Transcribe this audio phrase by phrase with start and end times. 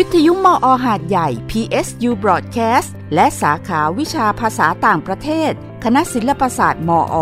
[0.00, 5.52] วิทยุมออหาดใหญ่ PSU Broadcast และสาขาวิชาภาษาต่างประเทศ
[5.84, 7.16] คณะศิลปศาสตร์มออ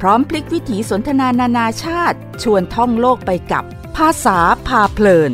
[0.00, 3.64] พร้อมพลิกวิถีสนทนานานาชาติ ชวนท่องโลกไปกับ
[3.96, 5.32] ภาษาพาเพลิน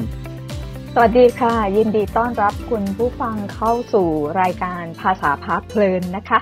[0.95, 4.09] สวัสดีค่ะ ยินดีต้อนรับคุณผู้ฟังเข้าสู่
[4.41, 6.39] รายการภาษาพาเพลินนะคะ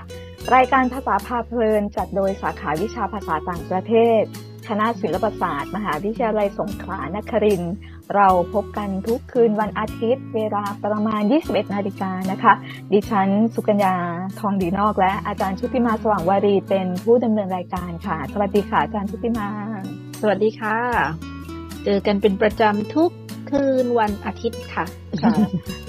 [0.55, 4.21] รายการภาษาพาเพลินจัดโดยสาขาวิชาภาษาต่างประเทศ
[4.69, 7.73] คณะศิลปศาสตร์ มหาวิทยาลัยสงขลานครินทร์
[8.15, 12.53] เราพบกันทุกคืนวันอาทิตย์ เวลาประมาณ 21 นาฬิกานะคะ
[12.93, 13.95] ดิฉันสุกัญญา
[14.39, 19.49] ทองดีนอกและอาจารย์ชุติมาสว่างวารีเป็นผู้ดำเนินรายการค่ะ สวัสดีค่ะอาจารย์ชุติมา
[20.21, 20.77] สวัสดีค่ะ
[21.83, 23.11] เจอกันเป็นประจำทุก
[23.49, 24.85] คืนวันอาทิตย์ค่ะ
[25.21, 25.33] ค่ะ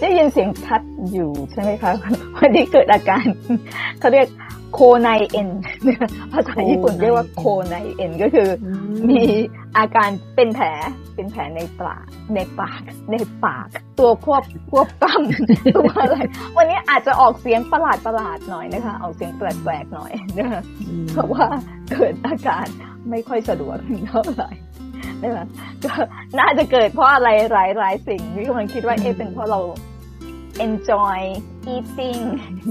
[0.01, 1.93] ได้ยินเสียงชัดอยู่ใช่ไหมคะ
[2.37, 3.27] วันนี้เกิดอาการ
[4.01, 4.27] เขาเรียก
[4.75, 5.49] โคไนเอ็น
[6.33, 8.69] ภาษาญี่ปุ่นเรียกว่าโคไนเอ็นก็คืออ
[9.11, 9.23] มี
[9.77, 10.67] อาการเป็นแผล
[11.15, 16.17] เป็นแผลในปากในปากในปาก ตัวควบควบกำตัวอะไร
[16.57, 20.63] วันนี้อาจจะออกเสียงประหลาดประหลาดหน่อยนะคะออกเสียงแปลกๆหน่อยนะคะ
[21.13, 21.47] เพราะว่า
[21.91, 22.67] เกิดอาการ
[23.11, 23.77] ไม่ค่อยสะดวก
[24.09, 24.51] เท่าไหร่
[25.23, 25.45] นะคะ
[25.85, 25.93] ก็
[26.39, 29.61] น่าจะเกิดเพราะอะไรหลายๆสิ่งที่กำลังคิดว่าเอ๊ะเป็นเพราะเรา
[30.67, 31.21] enjoy
[31.75, 32.23] eating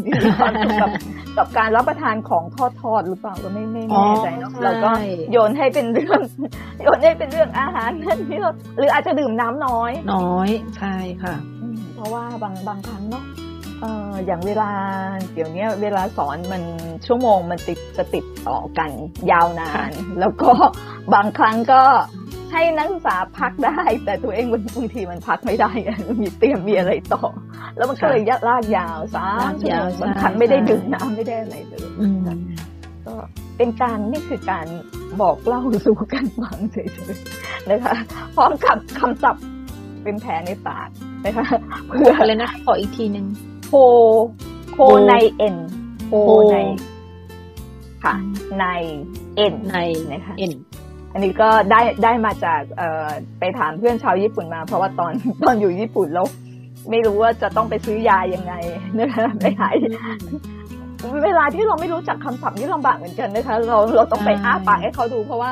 [0.06, 0.90] มีความสุขกับ
[1.38, 4.90] กับการรับประทานของทอดทอดหรือเปล่าก็ไม่ไม่ไม่แน่ใจเนาะเราก็
[5.31, 6.22] โยนให้เป็นเรื่อง
[6.84, 8.40] โยนให้เป็นเรื่องอาหารนั่นนี่
[8.78, 11.36] หรืออาจจะดื่มน้ำน้อย น้อยใช่ค่ะ
[11.96, 13.23] เพราะว่าบางบางครั้งเนาะ
[13.81, 14.72] เอออย่างเวลา
[15.34, 16.64] เดี๋ยวนี้เวลาสอนมัน
[17.08, 18.90] ชั่วโมงมันติดจะติดต่อกัน
[19.31, 20.52] ยาวนาน แล้วก็
[21.14, 21.81] บางครั้งก็
[22.52, 25.72] ให้นักศึกษาพักได้ แต่ตัวเองบางทีมันพักไม่ได้
[26.22, 27.22] มีเตรียมมีอะไรต่อ
[27.78, 31.81] แล้วมันก็เลยยัดลากยาวสามชั่วโมงบางครั้งไม่ได้ดื่มน้ำไม่ได้อะไรเลย
[33.06, 33.14] ก็
[33.58, 34.67] เป็นการนี่คือการ
[35.22, 37.95] บอกเล่าสู่กันฟังเฉยๆนะคะ
[38.36, 39.45] พร้อมกับคำศัพท์
[40.03, 40.89] เป็นแผลในปาก
[41.25, 41.45] นะคะ
[41.88, 43.25] เพื่ออะไรนะขออีกทีหนึ่ง
[43.67, 43.73] โค
[44.73, 45.56] โคในเอ็น
[46.08, 46.13] โค
[46.52, 46.58] ใน
[48.03, 48.16] ค่ะ
[48.59, 48.66] ใน
[49.35, 49.75] เอ็นใน
[50.12, 50.53] นะคะเอ็น
[51.14, 53.08] อันนี้ก็ได้ได้มาจากเอ่อ
[53.40, 55.12] ไปถามเพื่อนชาวญี่ปุ่นมา เพราะว่าตอน
[55.44, 56.25] ตอนอยู่ญี่ปุ่นแล้ว
[56.90, 58.53] ไม่รู้ว่าจะต้องไปซื้อยายังไง
[59.00, 59.75] นะคะไปหาย
[61.25, 65.52] เวลาที่เราไม่รู้จักคำศัพท์นี่ลำบากเหมือนกันนะคะ เราเราต้องไปอ้าปากให้เขาดู เพราะว่า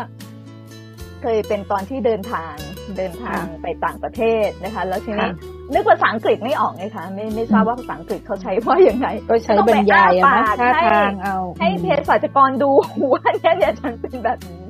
[1.22, 2.54] เคยเป็นตอนที่เดินทาง
[2.98, 5.30] เดินทางไปต่างประเทศนะคะ แล้วทีนี้
[5.74, 12.72] นึกภาษาอังกฤษไม่ออกไงคะไม่ไม่ทราบว่าภาษาอังกฤษเขาใช้ว่ายังไงก็ใช้บรรยายอะนะท่าทางเอาให้เภสัชกรดู
[13.14, 14.64] ว่าเนี่ยเนี่ยฉันเป็นแบบนี้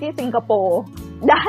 [0.00, 0.80] ที่สิงคโปร์
[1.30, 1.44] ได้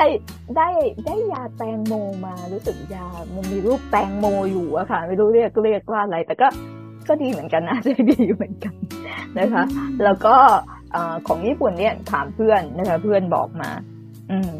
[0.56, 0.68] ได้
[1.06, 1.92] ได้ยาแตงโม
[2.26, 6.48] มารู้สึกยามันมีรูปแตงโมอยู่อะค่ะ ไม่รู้เรียกเรียกว่าอะไร แต่ก็
[7.08, 8.74] ก็ดีเหมือนกันนะใจดีเหมือนกัน
[9.38, 9.64] นะคะ
[10.04, 10.34] แล้วก็
[11.26, 13.70] ของญี่ปุ่นเนี่ยถามเพื่อนนะคะ เพื่อนบอกมา
[14.30, 14.50] อืม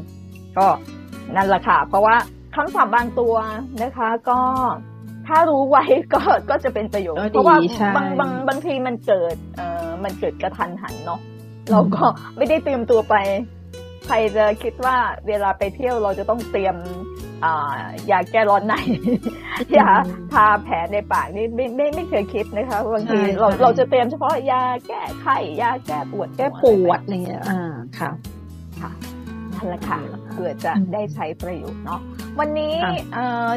[0.58, 0.66] ก็
[1.36, 2.16] นั่นแหละค่ะ เพราะว่า
[2.54, 3.34] คำศัพท์บางตัว
[3.82, 4.40] นะคะ ก็
[5.26, 5.84] ถ้ารู้ไว้
[6.14, 7.56] ก็ก็จะเป็นประโยชน์เพราะว่า
[7.96, 11.20] บางบางบางทีมันเกิด เอ่อมันเกิดกระทันหันเนาะ
[11.70, 12.04] เราก็
[12.36, 13.14] ไม่ได้เตรียมตัวไป
[14.08, 14.96] ใครจะคิดว่า
[15.28, 16.76] เวลาไปเที่ยวเราจะต้องเตรียม
[18.10, 18.74] ยาแก้ร้อนใน
[19.78, 19.88] ยา
[20.32, 28.10] ทาแผลในปากนี่ไม่ไม่ไม่เคยคิดนะคะบางทีเราเราจะเตรียมเฉพาะยาแก้ไข้ยาแก้ปวดแก้ปวดอะไรเงี้ยอ่าค่ะ
[28.80, 28.90] ค่ะ
[29.54, 29.98] นั่นแหละค่ะ
[30.32, 32.00] เพื่อจะได้ใช้ประโยชน์เนาะ
[32.38, 32.74] วันนี้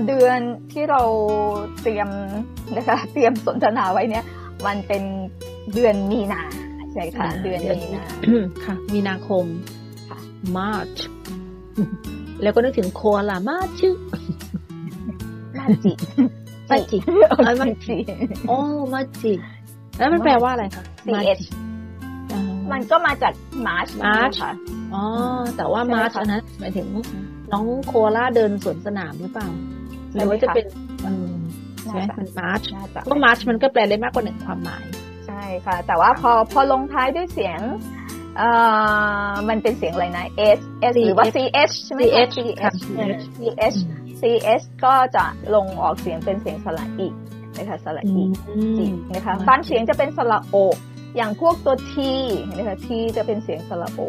[0.08, 0.40] เดือน
[0.72, 1.02] ที่เรา
[1.82, 2.10] เตรียม
[2.76, 4.26] นะคะเตรียมสนทนาไว้เนี่ย
[4.66, 5.04] มันเป็น
[5.74, 6.42] เดือนมีนา
[6.94, 8.04] ใช่ค่ะ เดือนมีนา
[8.66, 9.81] ค่ะ มีนาคมค่ะ
[10.58, 11.00] March
[12.42, 13.90] แล้วก็นึกถึงโคอาลามาชึ
[15.60, 15.92] มาจิ
[16.70, 16.98] มาจิ
[17.62, 17.96] มาจิ
[18.48, 18.58] โอ้
[18.94, 19.34] มาจิ
[19.98, 20.84] แล้วมันแปลว่าอะไรคะ
[21.40, 21.44] ch
[22.72, 23.34] มันก็มาจาก
[23.68, 24.54] March March ค่ะ
[24.94, 25.04] อ๋อ
[25.58, 26.88] แต่ว่า March อันนั้นหมายถึง
[27.52, 29.48] น้องโคอาลาเดินสวนสนามหรือเปล่า
[30.14, 30.66] หรือว่าจะเป็น
[31.82, 32.66] ใช่ไหมมัน March
[33.06, 34.86] เพราะ March มันก็แปลได้มากกว่าหนึ่งความหมาย
[35.28, 37.60] ใช่ค่ะ แต่ว่าพอพอลงท้ายด้วยเสียง
[38.38, 38.50] เอ่
[39.30, 40.26] อมันเป็นเสียงอะไรนะ
[40.58, 40.60] s
[40.92, 42.02] s หรือว่า ch ใช่ไหม
[42.34, 42.38] ch
[43.66, 43.78] ch
[44.62, 45.26] ch ก็จะ
[45.56, 47.08] ลงออกเสียงเป็นเสียงสระอี
[47.58, 48.24] นะคะสระอี
[48.78, 50.56] จีนะคะบางเสียงจะเป็นสระโอ
[51.18, 51.94] อย่างพวกตัว t
[52.58, 54.00] นะคะ t จะเป็นเสียงสระโอ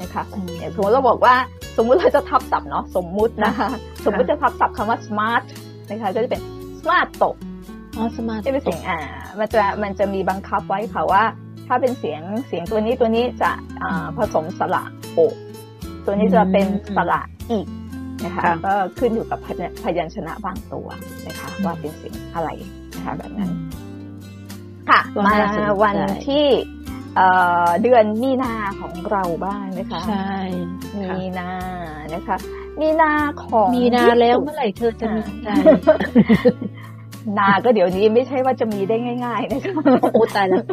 [0.00, 0.22] นะคะ
[0.58, 1.34] อย่างสมมติเราบอกว่า
[1.76, 3.68] สมมุติเราจะทับศัพท์เนาะสมมุตินะคะ
[4.04, 5.42] สมมุติจะทับศัพท์คำว่า smart
[5.90, 6.40] นะคะก็จะเป็น
[6.80, 7.34] smart ตก
[7.96, 8.98] อ๋อ smart จะเป็นเสียงอ่า
[9.38, 11.22] มันจะมันจะมีบังคับไว้ค่ะว่า
[11.68, 13.50] ถ้าเป็นเสียงเสียงตัวนี้ตัวนี้จะ
[14.16, 14.82] ผสมสระ
[15.14, 15.18] โอ
[16.06, 16.66] ตัวนี้จะเป็น
[16.96, 17.20] สระ
[17.50, 17.58] อี
[18.24, 19.38] นะคะก็ขึ้นอยู่กับ
[19.84, 20.88] พยัญชนะบางตัว
[21.26, 22.48] นะคะ ว่าเป็นเสียงอะไร
[22.94, 23.50] นะคะแบบนั้น
[24.88, 25.34] ค่ะ มา
[25.82, 25.96] วัน
[26.28, 26.46] ที่
[27.82, 30.36] เดือนมีนาของเราบ้างนะคะ ใช่
[31.14, 31.50] มีนา
[32.14, 32.36] นะคะ
[32.80, 33.12] มีนา
[33.42, 35.48] ของมีนาแล้วเมื่อไหร่เธอจะมีใจ
[37.38, 39.72] นาก็เดี๋ยวนี้ไม่ใช่ว่าจะมีได้ง่ายๆนะคะ
[40.12, 40.64] โอ้ตายแล้ว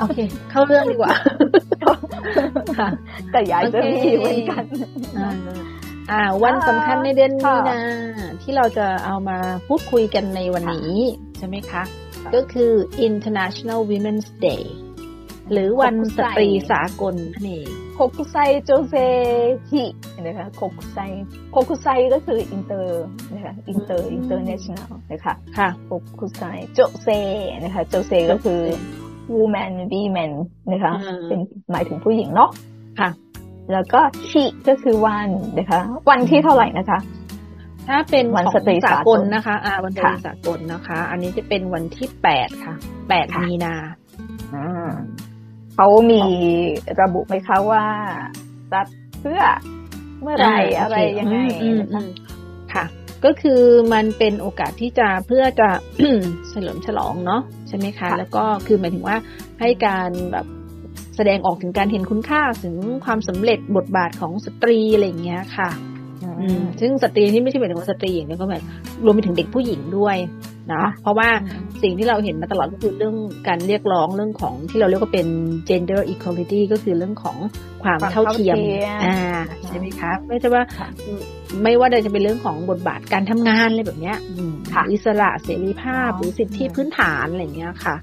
[0.00, 0.18] โอเค
[0.50, 1.12] เข้าเรื่องดีกว่า
[2.78, 2.88] ค่ะ
[3.32, 4.64] แต่อยากจะมีเหมือนกัน
[6.10, 7.80] อ่า วันสำคัญในเดือนมีนา
[8.42, 10.98] ที่เราจะเอามาพูดคุยกันในวันนี้
[11.38, 11.82] ใช่ไหมคะ
[12.34, 12.72] ก็คือ
[13.08, 14.62] International Women's Day
[15.52, 19.84] หรือวันสตรีสากลนั่นเอง国際女性日
[20.20, 20.98] นะคะ 国際
[21.52, 27.08] 国際 ก็คืออินเตอร์นะคะ inter international นะคะค่ะ 国際女性
[27.64, 28.60] นะคะ 女性 ก็คือ
[29.34, 30.32] woman women
[30.72, 30.92] นะคะ
[31.28, 31.40] เป็น
[31.70, 32.50] หมายถึงผู้หญิงเนาะ
[33.00, 33.10] ค่ะ
[33.72, 34.00] แล้วก็
[34.30, 35.28] ชิก็คือวัน
[35.58, 36.98] นะคะ วันที่เท่าไหร่นะคะ
[37.88, 42.74] ถ้าเป็นวันสตรีสากลนะคะ อ่า วันสตรีสากลนะคะ อันนี้จะเป็นวันที่แปดค่ะ
[43.08, 43.74] แปดมีนา
[44.54, 44.92] อ่า
[45.74, 46.22] เขามี
[47.00, 47.84] ระบุไหมคะว่า
[48.72, 48.86] จัด
[49.20, 49.42] เพื่อ
[50.22, 50.48] เมื่อไร
[50.80, 51.38] อะไรยังไง
[52.74, 52.84] ค่ะ
[53.24, 55.68] ก็คือมันเป็นโอกาสที่จะเพื่อจะ
[56.50, 59.16] เฉลิมฉลองเนาะใช่ไหมคะแล้วก็คือหมายถึงว่า
[59.60, 60.46] ให้การแบบ
[61.16, 65.70] แสดงออกถึงการเห็นคุณค่าถึงความสำเร็จบทบาทของสตรีอะไรอย่างเงี้ยค่ะ
[66.80, 68.62] ซึ่งสตรีที่ไม่ใช่หมายถึงว่าสตรีอย่างเดียวก็แบบ
[69.04, 70.16] รวมไปถึงเด็กผู้หญิงด้วย
[70.74, 71.28] นะเพราะว่า
[71.82, 73.16] สิ่งที่เราเห็นมาตลอดก็คือเรื่อง
[73.48, 75.26] การเรียกร้องเรื่องของที่เราเรียกว่าเป็น
[75.68, 77.36] gender equality ก็คือเรื่องของ
[77.82, 78.56] ความเท่าเทียม
[79.04, 79.18] อ่า
[79.66, 80.62] ใช่ไหมคะไม่ใช่ว่า
[81.62, 84.16] ไม่ว่าจะเป็นเรื่องของบทบาทการทำงานอะไรแบบเนี้ย
[84.92, 87.96] อิสระเสรีภาพหรือสิทธิพื้นฐานอะไรเงี้ยค่ะ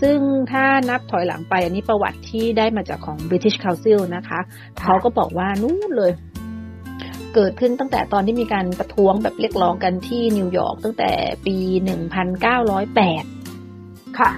[0.00, 0.18] ซึ่ง
[0.52, 4.40] ถ้านับถอยหลังไปอันนี้ประวัติที่ได้มาจากของ British Council นะคะ
[4.82, 6.12] เขาก็บอกว่านู้นเลย
[7.36, 11.10] เกิดขึ้นตั้งแต่ตอนที่มีการประท้วงแบบเรียกร้องกันที่นิวยอร์กตั้งแต่
[11.46, 13.24] ปีหนึ่งพันเก้าร้อยแปด
[14.18, 14.30] ค่ะ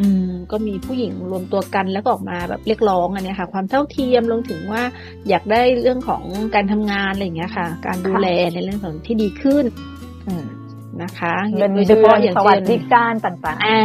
[0.00, 4.82] อืม ก็มีผู้หญิงรวมตัวกันแล้วก็ออกมาแบบเรียกร้องอันนี้ค่ะ ความเท่าเทียมลงถึงว่า
[5.28, 6.22] อยากได้เรื่องของ
[6.54, 9.64] การทำงานอะไรอย่างเงี้ยค่ะ การดูแลในเรื่องของที่ดีขึ้น
[11.02, 11.34] นะคะ
[11.74, 13.80] โดยเฉพาะอย่างสวัสดิการต่างๆอ่า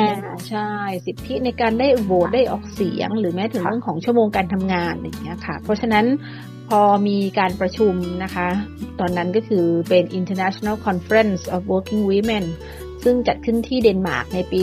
[0.50, 0.69] ใช่
[1.06, 6.06] สิทธิในการได้โหวตได้ออกเสียง หรือแม้ถึงเรื่องของชั่วโมงการทำงานอย่างเงี้ยค่ะ เพราะฉะนั้น
[6.69, 7.94] พอมีการประชุม
[8.24, 8.48] นะคะ
[9.00, 12.46] ตอนนั้นก็คือเป็น International Conference of Working Women
[13.04, 14.62] ซึ่งจัดขึ้นที่เดนมาร์กในปี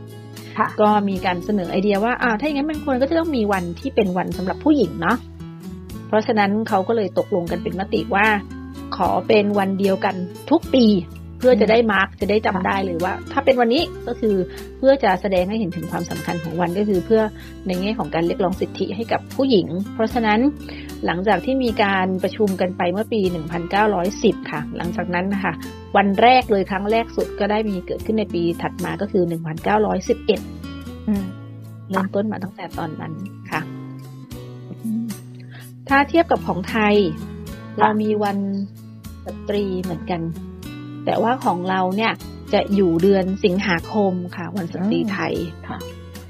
[0.00, 5.16] 1910 ก็มีการเสนอไอเดียว่าอ่าถ้าอย่างนั้นมันควรก็จะต้องมีวันที่เป็นวันสำหรับผู้หญิงเนาะ
[6.08, 8.26] เพราะฉะนั้นเขาก็เลยตกลงกันเป็นมติว่า
[8.96, 10.14] ขอเป็นวันเดียวกัน
[10.50, 10.86] ทุกปี
[11.40, 14.34] เพื่อจะได้มาร์กจะได้จำได้เลยว่า ถ้าเป็นวันนี้ก็คือ
[14.78, 17.22] เพื่อจะแสดงให้เห็นถึงความสำคัญของวันก็คือเพื่อ
[17.66, 20.40] ในแง่ของการเรียกร้องสิทธิให้กับผู้หญิง เพราะฉะนั้น
[21.06, 23.20] หลังจากที่มีการประชุมกันไปเมื่อปี
[23.86, 25.52] 1910 ค่ะ หลังจากนั้นนะคะ
[25.96, 29.40] วันแรกเลยครั้งแรกสุดก็ได้มีเกิดขึ้นในปีถัดมาก็คือ 1911
[31.90, 33.12] เริ่มต้นมาตั้งแต่ตอนนั้น
[33.50, 33.60] ค่ะ
[35.88, 36.94] ถ้าเทียบกับของไทย
[37.78, 38.38] เรามีวัน
[39.24, 40.20] สตรีเหมือนกัน
[41.04, 42.12] แต่ว่าของเราเนี่ย
[42.52, 45.34] จะอยู่เดือนสิงหาคมค่ะ วันสตรีไทย
[45.68, 45.78] ค่ะ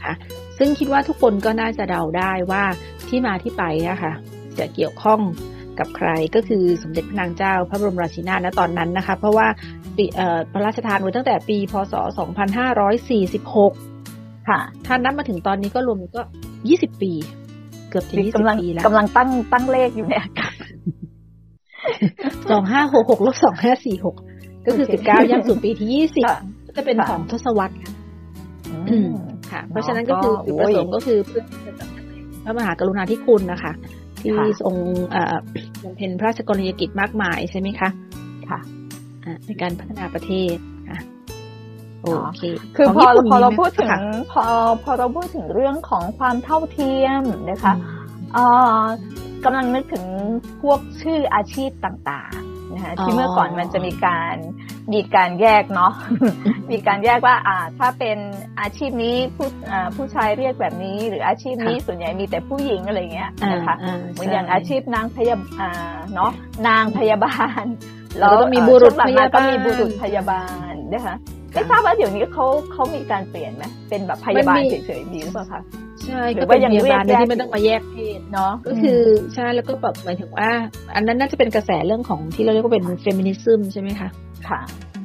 [0.05, 0.14] ค่ะ
[0.58, 2.62] ซึ่งคิดว่าทุกคนก็น่าจะเดาได้ว่า
[3.08, 4.12] ที่มาที่ไปอะค่ะ
[4.58, 5.20] จะเกี่ยวข้อง
[5.78, 9.46] กับใครก็คือสมเด็จพระนางเจ้าพระบรมราชินีนะตอนนั้นนะคะ เพราะว่า
[10.52, 11.94] พระราชทานไว้ตั้งแต่ปี พศ
[13.61, 16.22] 2546 ค่ะ ถ้านับมาถึงตอนนี้ก็รวมก็
[16.62, 17.12] 20 ปี
[17.90, 20.25] เกือบถึง20 ปีแล้วกำลังตั้งตั้งเลขอยู่เนี่ย
[22.50, 24.17] สองห้าหกหกลบสองห้าสี่หก
[24.67, 26.24] ก็คือสิบเก้าย่างสู่ปีที่ยี่สิบ
[26.67, 27.76] ก็จะเป็นของทศวรรษ
[29.52, 31.44] ค่ะ เพราะฉะนั้นก็คือจุดประสงค์ก็คือเพื่อ
[32.44, 33.72] พระมหากรุณาธิคุณนะคะ
[34.22, 34.74] ที่ทรง
[35.82, 37.88] บำเพ็ญพระราชกรณียกิจมากมายใช่ไหมคะ
[38.48, 38.60] ค่ะ
[39.46, 40.56] ในการพัฒนาประเทศ
[40.88, 40.98] ค่ะ
[42.02, 42.43] โอเค
[42.76, 43.90] คือพอพอเราพูดถึง
[44.32, 44.44] พอ
[44.84, 47.72] พอเราพูดถึงเรื่องของความเท่าเทียมนะคะ
[49.44, 50.05] กำลังนึกถึง
[50.62, 52.32] พวกชื่ออาชีพต่าง
[52.74, 54.36] นะคะที่เมื่อก่อนมันจะมีการ
[54.93, 55.93] มีการแยกเนาะ
[56.70, 58.19] มีการแยกว่าอ่าถ้าเป็น
[58.60, 59.48] อาชีพนี้ผู้
[59.96, 63.77] ผู้ชายเรียกแบบนี้ หรืออาชีพนี้ส่วนใหญ่มีแต่ผู้หญิงอะไรเงี้ยนะคะ
[64.12, 66.32] เหมือนอย่างอาชีพนางพยาบาลเนาะ
[66.69, 67.65] นางพยาบาล
[68.19, 71.17] แล้วก็มีบุรุษพยาบาลก็มีบุรุษพยาบาลนะคะ
[71.53, 75.60] ไม่ทราบว่าเดี๋ยวนี้เขาเขามีการเปลี่ยนไหมเป็นแบบพยาบาลเฉยๆมีหรือเปล่าคะ
[76.10, 79.00] ใช่ก็เป็นพยาบาลที่ไม่ต้องมาแยกเพศเนาะก็คือ
[79.34, 80.50] ใช่แล้วก็แบบหมายถึงว่า
[80.94, 84.08] อันนั้นน่าจะเป็นกระแสเรื่องของที่เราเรียกว่าเป็น feminism ใช่ไหมคะ
[84.48, 84.60] ค่ะ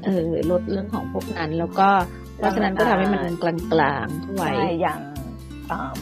[0.05, 1.89] เออลดเรื่องของพวกนั้น แล้วก็
[2.38, 5.00] เพราะฉะนั้นก็ทำให้มันกลางๆด้วยอย่าง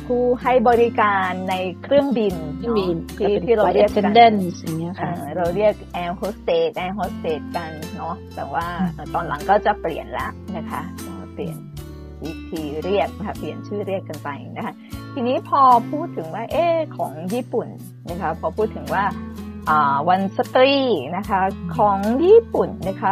[0.05, 8.65] ผู้ให้บริการในเครื่องบินที่ที่เราเรียกกันอย่างเงี้ยค่ะเราเรียกแอร์โฮสเตสแอร์โฮสเตสกันเนาะแต่ว่า
[9.13, 10.81] ตอนหลังก็จะเปลี่ยนแล้วนะคะ
[11.33, 11.57] เปลี่ยน
[12.24, 14.74] วิธีเรียกนะคะเปลี่ยนชื่อเรียกกันไปนะคะ
[15.13, 15.62] ทีนี้พอ
[15.92, 16.65] พูดถึงว่าเอ๊
[16.98, 17.68] ของญี่ปุ่น
[18.10, 19.03] นะคะพอพูดถึงว่า
[20.10, 20.75] วันสตรี
[21.18, 21.42] นะคะ
[21.77, 23.12] ของญี่ปุ่นนะคะ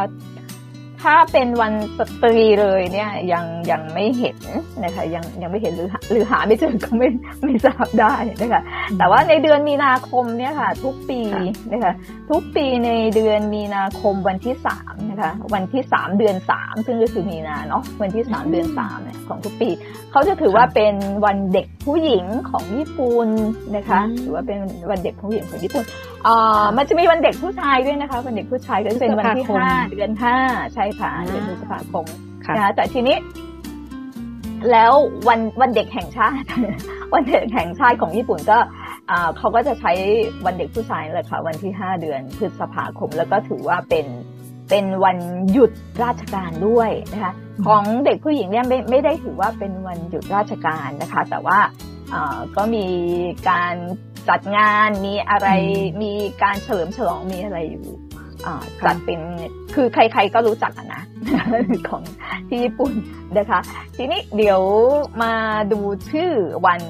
[1.03, 4.37] ถ้าเป็นวันสตรีเลยเนี่ย ยังยังไม่เห็น
[4.83, 7.07] นะคะยังยังไม่เห็นหรือหรือหาไม่เจอก็ไม่
[7.43, 8.61] ไม่ทราบได้นะคะ
[8.97, 11.21] แต่ว่าในเดือนมีนาคมเนี่ยค่ะ ทุกปี
[11.71, 11.93] นะคะ
[12.29, 19.69] ทุกปีในเดือนมีนาคมวันที่สามนะคะวันที่สามเดือนสามซึ่งก็คือมีนาเนาะวันที่สามเดือนสามเนี่ยของทุกปี
[20.11, 20.93] เขาจะถือว่าเป็น
[21.25, 23.27] วันเด็กผู้หญิงของญี่ปุ่น
[23.75, 25.85] นะคะถือว่าเป็นวันเด็กผู้หญิงของญี่ปุ่น
[26.27, 30.35] อ่ามันจะมีวันเด็กผู้ชายด้วยนะคะ วันเด็กผู้ชายก็จะเป็นวันที่ห้าเดือนห้า
[30.73, 32.05] ใช่ค่ะเดือนพฤษภาคม
[32.55, 33.17] นะคะแต่ทีนี้
[34.71, 34.91] แล้ว
[35.27, 36.45] วันวันเด็กแห่งชาติ
[37.13, 38.57] วันเด็กแห่งชาติของญี่ปุ่นก็
[39.37, 39.91] เขาก็จะใช้
[40.45, 44.05] วันเด็กผู้ชายเลยค่ะ วันที่ห้าเดือนพฤษภาคม แล้วก็ถือว่าเป็น
[44.69, 45.17] เป็นวัน
[45.51, 45.71] หยุด
[46.03, 47.33] ราชการด้วยนะคะ
[47.65, 51.59] ของเด็กผู้หญิงเนี่ยไม่ไม่ได้ถือว่าเป็นวันหยุดราชการนะคะ แต่ว่า
[52.55, 52.85] ก็มี
[53.49, 53.75] การ
[54.29, 55.47] จัดงานมีอะไร
[56.03, 56.11] มี
[56.43, 57.87] การเฉลิมฉลองมีอะไรอยู่
[58.85, 59.19] จัดเป็น
[59.75, 61.01] คือใครๆก็รู้จักนะ
[61.89, 62.03] ของ
[62.47, 62.93] ที่ญี่ปุ่น
[63.37, 63.59] นะคะ
[63.95, 64.61] ทีนี้เดี๋ยว
[65.21, 65.33] มา
[65.71, 66.31] ดูชื่อ
[66.65, 66.81] วัน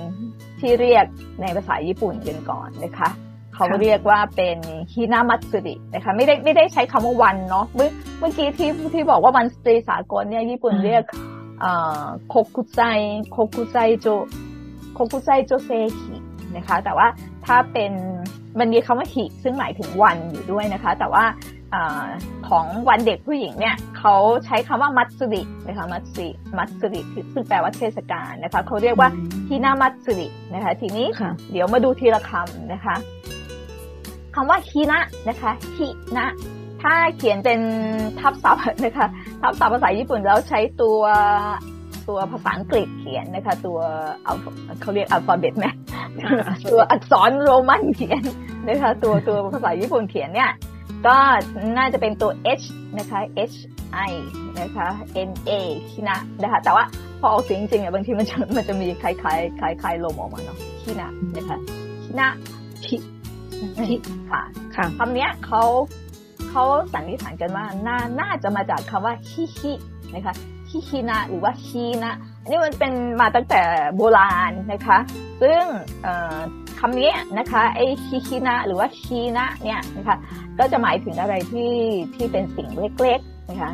[0.59, 1.05] ที่เรียก
[1.41, 3.09] ในภาษาญี่ปุ่นกันก่อนนะคะ
[3.53, 4.57] เขาเรียกว่าเป็น
[4.93, 11.03] ฮินามัตสึรินะคะไม่ได้ไม่ได้ใช้คำว่าวันเนาะเมื่อเมื่อกี้ที่ที่บอกว่าวันสตรีสากลเนี่ยญี่ปุ่นเรียก
[12.29, 12.79] โคกุไซ
[13.31, 14.07] โคกุไซโจ
[14.93, 16.15] โคกุไซโจเซฮิ
[16.57, 17.07] นะคะ แต่ว่า
[17.45, 17.91] ถ้าเป็น
[18.59, 21.23] มันมีคำว่าฮิซึ่งหมายถึงวันอยู่ด้วยนะคะ แต่ว่า
[21.73, 21.77] อ
[22.49, 24.15] ของวันเด็กผู้หญิงเนี่ยเขา
[24.45, 27.01] ใช้คำว่ามัตสึรินะคะมัตสึริมัตสึริ
[27.33, 29.09] ซึ่งแปลว่าเทศกาลนะคะเขาเรียกว่า
[29.49, 31.07] ฮินามัตสึรินะคะ ทีนี้
[31.51, 32.95] เดี๋ยวมาดูทีละคำนะคะ
[34.35, 36.27] คำว่าฮินะนะคะฮินะ
[36.81, 37.59] ถ้าเขียนเป็น
[38.19, 39.07] ทับศัพท์นะคะ
[39.41, 40.99] ทับศัพท์ภาษาญี่ปุ่นแล้วใช้ตัว
[42.09, 43.79] ตัวภาษาอังกฤษเขียนนะคะ ตัว
[44.23, 44.33] เอา
[44.81, 45.65] เขาเรียกอัลฟาเบตไหม
[46.71, 48.23] ตัวอักษรโรมันเขียน
[48.67, 50.51] นะคะ ตัวตัวภาษาญี่ปุ่นเขียนเนี่ย
[51.07, 51.17] ก็
[51.77, 52.65] น่าจะเป็นตัว H
[52.97, 53.19] นะคะ
[53.51, 53.57] H
[54.09, 54.13] I
[54.59, 54.87] นะคะ
[55.29, 55.51] N A
[55.91, 56.83] คินะนะคะแต่ว่า
[57.19, 61.57] พอออกเสียงจริงๆอะบางทีมันจะมันจะมีคล้ายๆคล้ายๆลมออกมาเนาะคินะนะคะ
[62.03, 62.29] คินะ
[62.85, 62.95] คิ
[63.87, 63.95] คิ
[64.31, 64.41] ค่ะ
[64.75, 65.63] ค่ะคำนี้เขา
[66.49, 66.63] เขา
[66.93, 69.73] สันนิษฐานกันว่าน่าน่าจะมาจากคำว่าฮิฮิ
[70.15, 70.33] นะคะ
[70.69, 73.61] ฮิฮินะหรือว่าฮีนะอั นนี้มันเป็นมาตั้งแต่
[73.95, 74.97] โบราณนะคะ
[75.41, 75.63] ซึ่ง
[76.79, 80.17] คำนี้นะคะไอฮิฮินะหรือว่าฮีนะเนี่ยนะคะ
[80.59, 81.73] ก็จะหมายถึงอะไรที่
[82.15, 82.69] ที่เป็นสิ่ง
[83.01, 83.71] เล็กๆนะคะ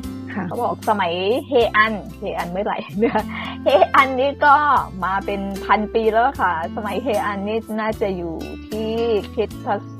[0.47, 1.13] เขาบอกสมัย
[1.47, 3.21] เฮอันเฮอันไม่ไหลเนี่ย
[3.63, 4.55] เฮอันนี่ก็
[5.03, 8.35] มาเป็นพันปีแล้วค่ะ สมัยเฮอันนี่น่าจะอยู่
[8.67, 8.91] ที่
[9.35, 9.49] คิด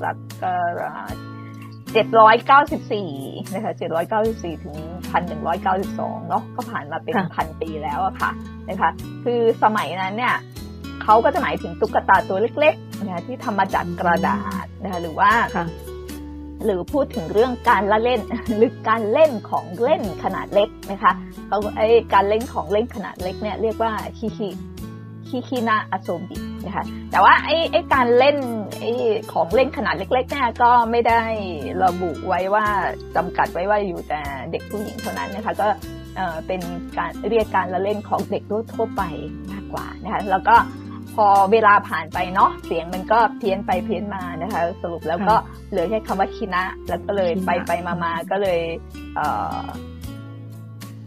[0.02, 0.44] ศัก
[0.80, 1.14] ราช
[2.74, 4.76] 794 นะคะ 794 ถึง
[5.14, 8.30] 1192 เนาะก็ผ่านมาเป็นพันปีแล้วอะค่ะ
[8.68, 8.90] นะคะ
[9.24, 10.34] คือสมัยนั้นเนี่ย
[11.02, 15.30] เขาก็จะหมายถึงตุ๊กตาตัวเล็กๆนะคะที่ทำมาจากกระดาษนะคะหรือว่า
[16.64, 18.20] หรือพูดถึงเรื่องการละเล่น
[18.56, 21.12] หรือการเล่นของเล่นขนาดเล็กนะคะ
[21.46, 24.48] เขาไอ้การเล่นของเล่นขนาดเล็กเนี่ยเรียกว่าฮิฮิ
[25.28, 26.36] ฮิฮินาอาโซบิ
[26.68, 28.36] นะคะแต่ว่าไอ้ไอ้การเล่น
[28.80, 28.92] ไอ้
[29.32, 31.20] ของเล่นขนาดเล็กๆเนี่ยก็ไม่ได้
[31.84, 32.66] ระบุไว้ว่า
[33.16, 34.20] จำกัดไว้ว่าอยู่แต่
[34.50, 35.68] เด็กผู้หญิงเท่านั้นนะคะ ก็
[36.46, 36.60] เป็น
[36.98, 38.42] การเรียกการละเล่นของเด็ก
[38.74, 39.02] ทั่วไป
[39.52, 40.56] มากกว่านะคะแล้วก็
[41.14, 45.34] พอเวลาผ่านไปเนาะเสียงมันก็เพี้ยนไปเพี้ยนมานะคะ สรุปแล้วก็
[45.70, 48.60] เหลือแค่คำว่าคินะ แล้วก็เลยไปไปมามาก็เลย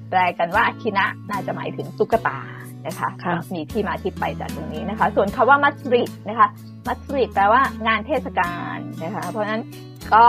[0.10, 2.40] แปลกันว่าคินะน่าจะหมายถึงตุ๊กตา
[2.88, 3.10] นะคะ
[3.54, 6.48] มีที่มาที่ไปจากตรงนี้นะคะ ส่วนคาว่ามัสรินะคะ
[6.88, 9.64] มัสริแปลว่างานเทศกาลนะคะ เพราะฉะนั้น
[10.14, 10.26] ก็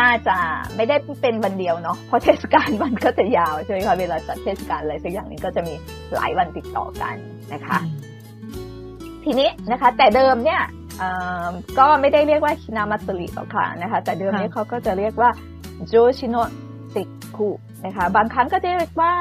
[0.00, 0.36] น่าจะ
[0.76, 5.74] ไม่ได้เป็นวันเดียวเนาะเพราะเทศกาลมันก็จะยาวใช่ไหมคะเวลาจัดเทศกาลอะไรสักอย่างนึงก็จะมี
[6.14, 7.14] หลายวันติดต่อกัน
[7.52, 7.78] นะคะ
[9.24, 10.62] ทีนี้นะคะ แต่เดิมเนี่ย
[11.78, 15.30] ก็ไม่ได้เรียกว่าひな祭りหรอกค่ะนะคะ แต่เดิมนี้เขาก็จะเรียกว่า
[15.88, 16.36] 上巳の
[16.94, 17.50] 節句
[17.84, 19.14] นะคะ บางครั้งก็จะเรียกว่า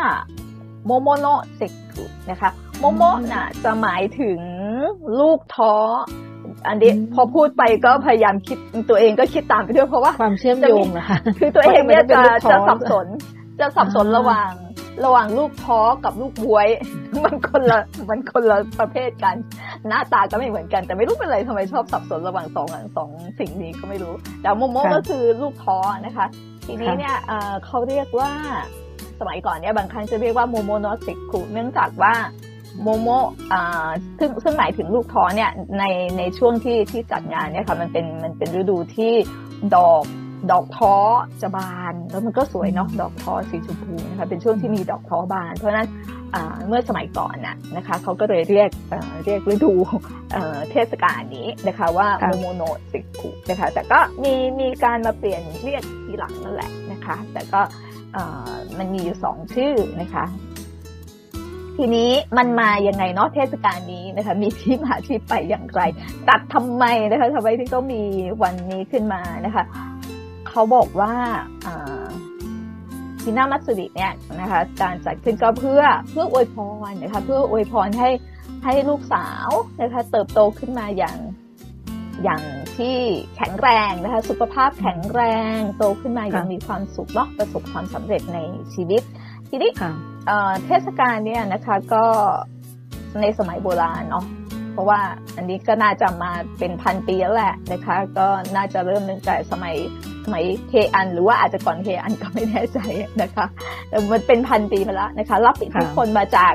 [0.85, 4.39] 桃の節句 นะคะ 桃 น่ะจะหมายถึง
[5.19, 5.75] ลูกท้อ
[6.67, 8.57] อันนี้พอพูดไปก็พยายามคิด
[8.89, 13.07] ตัวเองก็คิดตามไปด้วยเพราะว่าความเชื่อมโยงนะคะคือตัวเองเนี่ยจะจะสับสน
[13.59, 14.51] จะสับสนระหว่าง
[15.05, 16.67] ระหว่างลูกท้อกับลูกบวย
[17.23, 19.35] มันคนละมันคนละประเภทกัน
[19.87, 26.25] หน้าตาก็ไม่เหมือนกัน แต่ไม่รู้เป็นไรทำไมชอบสับสนระหว่างสองสองสิ่งนี้ก็ไม่รู้ แต่โมโมก็คือลูกท้อนะคะ
[26.65, 27.15] ทีนี้เนี่ย
[27.65, 28.31] เขาเรียกว่า
[29.19, 32.13] สมัยก่อนเนี่ยบางครั้งจะเรียกว่าโมโมโนสิกุเนื่องจากว่า
[32.81, 33.07] โมโม
[33.53, 35.83] อ่าซึ่งซึ่งหมายถึงลูกท้อเนี่ยใน
[36.17, 39.13] ในช่วงที่ที่จัดงานเนี่ยค่ะมันเป็นมันเป็นฤดูที่
[39.75, 40.03] ดอก
[40.51, 40.95] ดอกท้อ
[41.41, 45.87] จะบานแล้วมันก็สวยเนาะดอกท้อสีชมพูนะคะเป็นช่วงที่มีดอกท้อบาน เพราะฉะนั้น
[46.67, 48.69] เมื่อสมัยก่อนน่ะนะคะเขาก็เลยเรียก
[49.25, 49.73] เรียกฤดู
[50.71, 57.61] เทศกาลนี้นะคะว่าโมโมโนสิกุนะคะแต่ก็มีมีการมาเปลี่ยนเรียกทีหลังนั่นแหละนะคะ แต่ก็
[58.77, 60.25] มันมีอยู่สองชื่อนะคะ
[61.77, 65.81] ทีนี้มันมายังไงเนาะเทศกาลนี้นะคะ มีที่มาที่ไปอย่างไร
[66.29, 68.01] ตัดทำไมนะคะทำไมที่ต้องมี
[68.43, 69.63] วันนี้ขึ้นมานะคะ
[70.49, 71.13] เขาบอกว่า
[73.21, 75.81] ทีนามัตสุริเนี่ยนะคะ การจัดขึ้นก็เพื่อ
[76.11, 76.57] เพื่ออวยพ
[76.89, 78.09] รนะคะ เพื่ออวยพรให้
[78.63, 79.49] ให้ลูกสาว
[79.81, 81.17] นะคะ เติบโตขึ้นมาอย่าง
[82.23, 82.41] อย่าง
[82.77, 82.97] ที่
[83.35, 85.21] แข็งแรงนะคะ สุขภาพแข็งแร
[85.55, 88.39] งโตขึ้นมาอย่างมีความสุขเนาะประสบความสำเร็จใน
[88.73, 89.01] ชีวิต
[89.49, 89.71] ทีนี้
[90.65, 92.03] เทศกาลเนี่ยนะคะก็
[93.21, 94.25] ในสมัยโบราณเนาะ
[94.73, 95.01] เพราะว่า
[95.37, 99.75] อันนี้ก็น่าจะมาเป็นพันปีแล้วแหละนะคะ ก็น่าจะเริ่มตั้งแต่สมัย
[100.25, 102.79] สมัยเฮอัน หรือว่าอาจจะก่อนเฮอันก็ไม่แน่ใจ
[103.21, 103.45] นะคะ
[103.89, 106.53] แต่มันเป็นพันปีมาแล้วนะคะ รับอิทธิพลมาจาก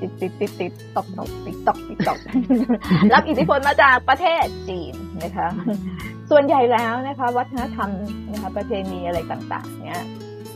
[0.00, 2.18] ติดติดติดติดตอกตอกติดตอกติดตอก
[3.12, 5.48] รับอิทธิพลมาจากประเทศจีนนะคะ
[6.30, 7.90] ส่วนใหญ่แล้วนะคะ วัฒนธรรม
[8.32, 10.00] นะคะประเพณีอะไรต่าง ๆ เนี้ย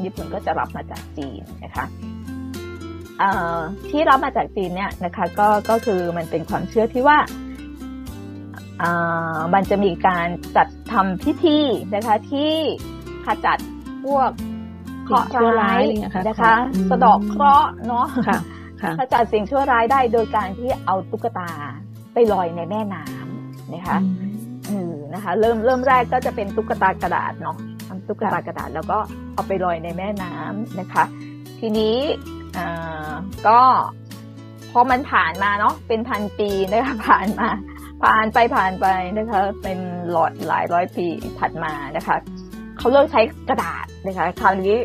[0.05, 1.85] ญี่ปุ่นก็จะรับมาจากจีนนะคะ
[3.91, 7.19] ที่รับมาจากจีนเนี่ยนะคะก็ก็คือมันเป็นความเชื่อที่ว่า
[9.55, 11.59] มันจะมีการจัดทำพิธี
[11.95, 12.53] นะคะที่
[13.25, 13.59] ขจัด
[14.05, 14.31] พวก
[15.05, 15.83] เคราะห์ร้าย
[16.29, 16.55] นะคะ
[16.91, 18.07] สะดอกเคราะห์เนาะ
[18.99, 21.51] ขจัดสิ่งชั่วร้ายได้โดยการที่เอาตุ๊กตา
[22.13, 23.99] ไปลอยในแม่น้ำนะคะ
[24.71, 28.99] อือนะคะ เริ่มเริ่มแรกก็จะเป็นตุ๊กตากระดาษเนาะทำตุ๊กตากระดาษแล้วก็
[29.35, 31.05] เอาไปลอยในแม่น้ำนะคะ
[31.61, 31.97] ทีนี้
[33.49, 33.61] ก็
[34.73, 37.49] พอมันผ่านมาเนาะเป็นพันปีนะคะผ่านมา
[38.05, 38.87] ผ่านไปผ่านไป
[39.17, 39.79] นะคะ เป็น
[40.11, 41.07] หลอดหลายร้อยปี
[41.39, 42.17] ถัดมานะคะ
[42.79, 44.77] เขาเลิกใช้กระดาษนะคะ คราวนี้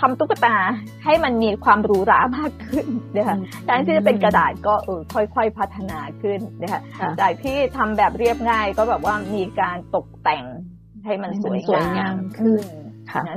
[0.00, 0.56] ทำตุ๊กตา
[1.04, 2.86] ให้มันมีความหรูหรามากขึ้น
[3.16, 6.80] นะคะแทนที่จะเป็นกระดาษก็เออค่อยๆพัฒนาขึ้นนะคะ
[7.20, 10.44] จากที่ทำแบบเรียบง่ายก็แบบว่ามีการตกแต่ง
[11.04, 12.64] ให้มันสวยงามขึ้น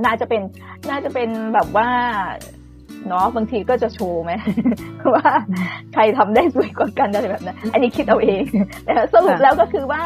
[0.05, 0.41] น่าจะเป็น
[0.89, 1.89] น่าจะเป็นแบบว่า
[3.07, 4.31] เนาะบางทีก็จะโชว์ไหม
[5.13, 5.27] ว่า
[5.93, 8.43] ใครทำได้สวยกว่ากันอะไรแบบนั้นอันนี้คิดเอาเอง
[8.85, 10.03] แต่สรุปแล้วก็คือว่า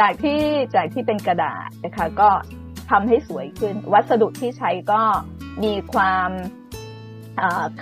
[0.00, 0.40] จากที่
[0.74, 2.28] จากที่เป็นกระดาษนะคะก็
[2.90, 5.00] ทำให้สวยขึ้น วัสดุที่ใช้ก็
[5.62, 6.30] มีความ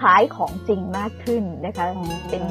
[0.01, 1.87] คล้ายของจริงมากขึ้นนะคะ
[2.31, 2.45] เป็น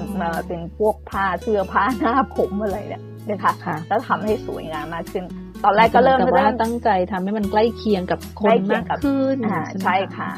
[0.48, 3.54] เป็นพวกผ้าเสื้อผ้าหน้าผมอะไรเนี่ยนะคะ
[3.88, 5.26] แล้วทำให้สวยงามมากขึ้น
[5.64, 9.38] ตอนแรกก็เริ่มแต่ว่าตั้งใจทำให้มันใกล้เคียงกับคนมากขึ้น
[9.84, 10.32] ใช่ค่ะ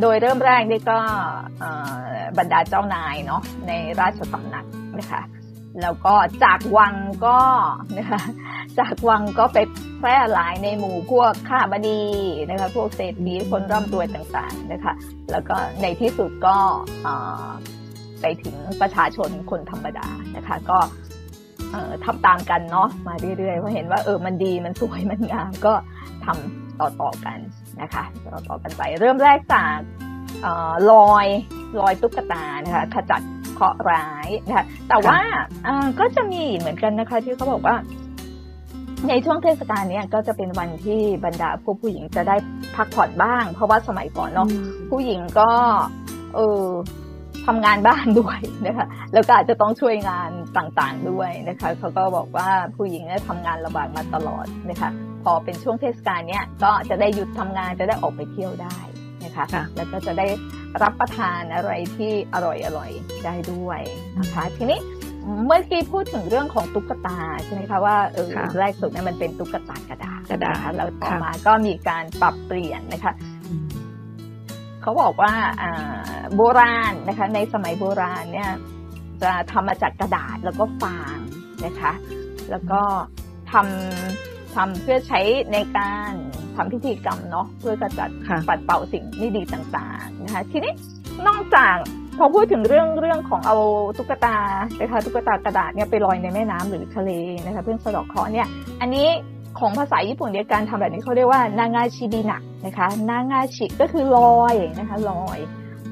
[0.00, 0.98] โดยเริ่มแรกนี่ก็
[2.38, 4.64] บรรดาเจ้านายเนาะในราชสำนัก
[4.98, 5.22] นะคะ
[5.82, 6.14] แล้วก็
[6.44, 6.94] จากวัง
[7.26, 7.38] ก็
[7.98, 8.22] นะคะ
[8.78, 9.58] จากวังก็ไป
[9.98, 12.02] แพร่หลายในหมู่พวกข้าบดี
[12.50, 14.94] นะคะพวกเศรษฐีคนร่ำรวยต่างๆนะคะ
[15.30, 16.56] แล้วก็ในที่สุดก็
[18.20, 20.78] ไปถึงประชาชนคนธรรมดานะคะก็
[22.04, 25.74] ทำตามกันเนาะมาเรื่อยๆเพราะเห็นว่าเออมันดีมันสวยมันงามก็
[26.24, 27.38] ทำต่อๆกัน
[27.80, 28.04] นะคะ
[28.48, 29.78] ต่อๆกันไป เริ่มแรกจาก
[30.90, 31.26] ลอย
[31.80, 33.22] ลอยตุ๊กตานะคะขจัด
[33.58, 35.18] เคราะห์ร้ายนะคะแต่ว่า
[36.00, 37.76] ก็จะมีเหมือนกันนะคะ ที่เขาบอกว่า
[39.08, 42.36] ในช่วงเทศกาลนี้ก็จะเป็นวันที่บรรดาพวกผู้หญิงจะได้
[42.76, 44.48] พักผ่อนบ้าง เพราะว่าสมัยก่อนเนาะ
[44.90, 45.50] ผู้หญิงก็
[46.34, 46.64] เออ
[47.46, 54.90] ทำงานบ้านด้วยนะคะแล้วก็อาจจะต้องช่วยงานต่างๆด้วยนะคะเขาก็บอกว่าผู้หญิงเนี่ยทำงานลำบากมาตลอดนะคะ
[55.24, 58.78] พอเป็นช่วงเทศกาลเนี้ยก็จะได้หยุดทำงานจะได้ออกไปเที่ยวได้
[59.24, 59.44] นะคะ
[59.76, 60.26] แล้วก็จะได้
[60.82, 62.90] รับประทานอะไรที่อร่อยอร่อย
[63.24, 63.80] ได้ด้วย
[64.18, 64.80] นะคะทีนี้
[65.46, 73.12] เมื่อกี้พูดถึงเรื่องของตุ๊กตาใช่ไหมคะว่าเออแรกสุดเนี่ยมันเป็นตุ๊กตากระดาษกระดาษแล้วต่อมาก็มีการปรับเปลี่ยนนะคะ
[74.82, 75.32] เขาบอกว่า
[76.36, 78.50] โบราณนะคะ ในสมัยโบราณเนี่ย
[79.22, 81.18] จะทำมาจากกระดาษแล้วก็ฟาง
[81.66, 81.92] นะคะ
[82.50, 82.80] แล้วก็
[83.52, 85.20] ทำทำเพื่อใช้
[85.52, 86.12] ในการ
[86.58, 88.10] ทำพิธีกรรมเนาะเพื่อกระจัด
[88.48, 90.72] ปัดเป่าสิ่งไม่ดีต่างๆนะคะทีนี้
[91.26, 91.74] นอกจาก
[92.18, 93.56] พอพูดถึงเรื่องเรื่องของเอา
[93.98, 94.36] ตุ๊กตา
[94.80, 97.10] นะคะตุ๊กตากระดาษเนี่ยไปลอยในแม่น้ำหรือทะเล
[97.46, 98.46] นะคะเพื่อสะดอกเคราะห์เนี่ย
[98.80, 99.08] อันนี้
[99.58, 105.38] ของภาษาญี่ปุ่นเนี่ยการทำแบบนี้เขาเรียกว่านางาชิบินะนะคะนางาชิก็คือลอยนะคะลอย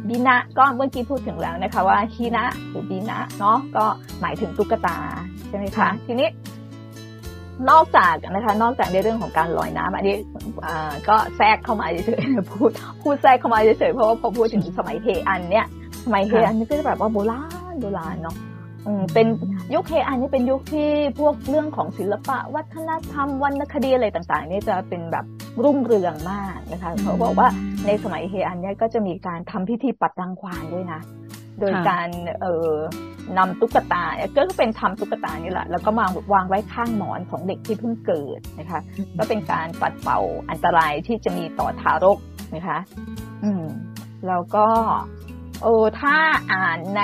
[0.08, 3.84] บินะก็เมื่อกี้พูดถึงแล้วนะคะว่าฮินะหรือบินะเนาะก็
[4.20, 4.96] หมายถึงตุ๊กตา
[5.48, 6.28] ใช่ไหมคะทีนี้
[7.70, 10.16] นอกจากนะคะ นอกจากในเรื่องของการลอยน้ำอันนี้
[11.08, 12.70] ก็แทรกเข้ามาเฉยๆพูด
[13.02, 15.66] พูดแทรกเข้ามาเฉยๆเพราะว่าพอพูดถึงสมัยเฮอันเนี่ย
[16.04, 17.42] สมัยเฮอันนี่ก็จะแบบว่าโบรา
[17.72, 18.36] ณโบราณเนาะ
[19.14, 19.26] เป็น
[19.74, 20.88] ยุคเฮอันนี่เป็นยุคที่
[21.18, 25.24] พวกเรื่องของศิลปะ วัฒนธรรมวรรณคดีอะไรต่างๆ นี่จะเป็นแบบ
[25.64, 27.48] รุ่งเรืองมากนะคะเขาบอกว่า
[27.86, 31.00] ในสมัยเฮอันเนี่ยก็จะมีการทำพิธีปัดรังควานด้วยนะ
[31.60, 32.08] โดยการ
[32.40, 32.72] เอ่อ
[33.38, 34.04] นำตุ๊กตา
[34.36, 38.80] ก็เป็นทำตุ๊กตานี่แหละแล้วก็มาวางไว้ข้างหมอนของเด็กที่เพิ่งเกิดนะคะ
[39.18, 42.18] ก็เป็นการปัดเป่าอันตรายที่จะมีต่อทารก
[42.54, 42.78] นะคะ
[43.44, 43.64] อืม
[44.26, 44.66] แล้วก็
[45.62, 46.16] โอ้ถ้า
[46.52, 47.02] อ่านใน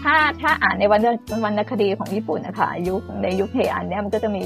[0.00, 1.06] ถ้าถ้าอ่านในวรรณ
[1.44, 4.44] วรรณคดีของญี่ปุ่นนะคะยุคในยุคเฮอันเนี่ยมันก็จะมี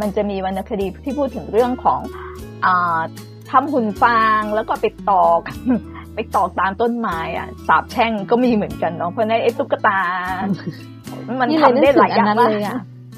[0.00, 2.00] มันจะมีวรรณคดีที่พูดถึงเรื่องของ
[2.64, 2.98] อ่า
[3.50, 5.40] ทำหุ่นฟางแล้วก็ไปตอก
[6.14, 9.98] ไปตอกตามต้นไม้อะสาบแช่งก็มีเหมือนกันเนาะเพราะในไอ้ตุ๊กตา
[11.40, 12.50] มันทำได้หลายอย่างมาก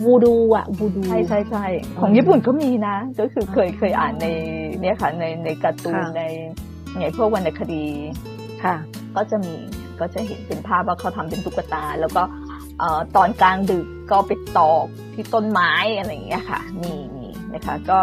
[0.04, 1.64] วูดูอะวูดูใช่ใช่ใช่
[2.00, 4.26] ของญี่ปุ่นก็มีนะ ก็คือเคยเคยอ่านใน
[4.80, 6.22] เนี่ยค่ะในในการ์ตูนใน
[6.98, 7.84] ไงพวกวรรณคดี
[8.64, 8.74] ค่ะ
[9.16, 9.54] ก็จะมี
[10.00, 12.22] ก็จะเห็นเป็นภาพว่าเขาทำเป็นตุ๊กตา แล้วก็
[13.16, 17.98] ตอนกลางดึกก็ไปตอกที่ต้นไม้อะไรอย่างเงี้ยค่ะมีมีนะคะ ก็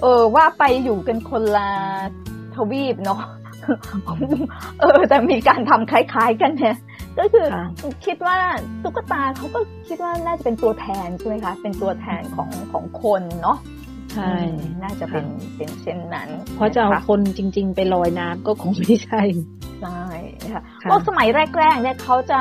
[0.00, 1.70] เออว่าไปอยู่กันคนละ
[2.54, 3.22] ทวีปเนาะ
[4.80, 6.76] เออ แต่มีการทำคล้าย ๆ กันเนี่ย
[7.18, 7.46] ก็คือ
[8.06, 8.36] คิดว่า
[8.82, 13.58] ตุ๊กตาเขาก็คิดว่าน่าจะเป็นตัวแทนใช่ไหมคะ เป็นตัวแทนของของคนเนาะ
[14.12, 14.32] ใช่
[14.82, 19.22] น่าจะเป็นเป็นเช่นนั้น เพราะจะเอาคนจริง ๆ ไปลอยน้ำก็คงไม่ใช่
[19.82, 20.02] ใช่
[20.52, 22.40] ค่ะพวกสมัยแรกๆเนี่ยเขาจะ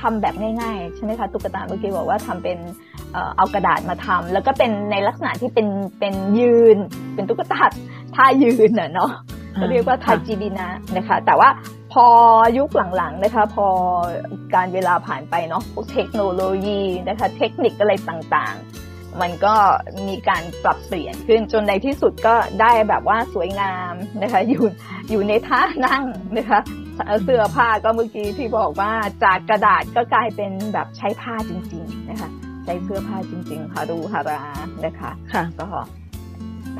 [0.00, 2.58] ทำแบบง่าย ๆ ใช่ไหมคะตุ๊กตาเมื่อกี้บอกว่าทำเป็น
[3.36, 5.66] เอากระดาษมาทำแล้วก็เป็นในลักษณะที่เป็น
[5.98, 6.76] เป็นยืน
[7.14, 7.62] เป็นตุ๊กตา
[8.14, 9.10] ท่ายืนเนาะ
[9.60, 11.48] ก็เรียกว่าทาจิบินะนะคะ แต่ว่า
[11.92, 12.06] พอ
[12.58, 13.66] ยุคหลังๆนะคะ พอ
[14.54, 19.54] การเวลาผ่านไปเนาะพวกเทคโนโลยีนะคะ เทคนิคอะไรต่างๆ มันก็
[20.08, 24.64] มีการปรับเปลี่ยนขึ้นจนในที่สุดก็ได้แบบว่าสวยงามนะคะ อยู่
[25.10, 26.04] อยู่ในท่านั่ง
[26.38, 26.60] นะคะ
[27.24, 28.92] เสื้อผ้าก็เมื่อกี้ที่บอกว่า
[29.24, 32.28] จากกระดาษก็กลายเป็นแบบใช้ผ้าจริง ๆ นะคะ
[32.64, 34.42] ใช้เสื้อผ้าจริงๆฮารูฮารา
[34.84, 35.68] นะคะค่ะก็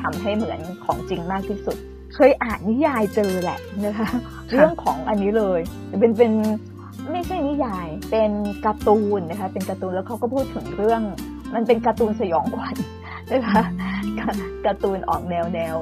[0.01, 1.77] ทำให้เหมือนของจริงมากที่สุด
[2.15, 4.09] เคยอ่านนิยายเจอแหละนะคะ
[4.49, 5.59] เรื่องของอันนี้เลย
[5.99, 6.33] เป็นเป็น
[7.11, 8.31] ไม่ใช่นิยาย เป็น
[8.65, 11.01] การ์ตูนนะคะ เป็นการ์ตูนแล้วเขาก็พูดถึงเรื่อง
[11.55, 12.75] มันเป็นการ์ตูนสยองขวัญ
[13.31, 13.61] นะคะ
[14.65, 15.75] การ์ตูนออกแนวแนว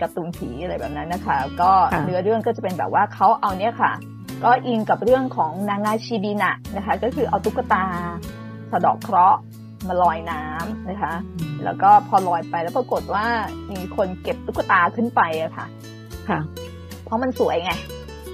[0.00, 1.70] การ์ตูนผีอะไรแบบนั้นนะคะ ก็
[2.04, 3.92] เนื้อเรื่องก็จะเป็นแบบว่าเขาเอาเนี้ยค่ะ
[4.44, 7.84] ก็อิงกับเรื่องของนางาชิบินะนะคะ ก็คือเอาตุ๊กตา
[8.72, 9.38] สะดอกเคราะห์
[9.88, 11.14] มาลอยน้ำนะคะ
[11.64, 13.26] แล้วก็พอลอยไปแล้วปรากฏว่า
[13.72, 15.66] มีคนเก็บตุ๊กตาขึ้นไปอะค่ะ
[16.28, 16.40] ค่ะ
[17.04, 17.72] เพราะมันสวยไง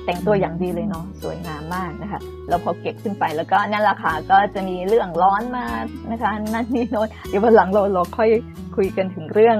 [0.04, 5.66] แต่งตัวอย่างดีเลยเนาะสวยงามมากนะคะแล้วพอเก็บขึ้นไปแล้วก็นั่นแหละค่ะก็จะมีเรื่องร้อนมา
[6.10, 8.28] นะคะ นั่นนี่โน้นเดี๋ยววันหลังเราเราค่อย
[8.76, 9.56] คุยกันถึงเรื่อง